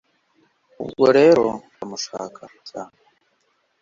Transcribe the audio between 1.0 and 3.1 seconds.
rero ndamushaka cyane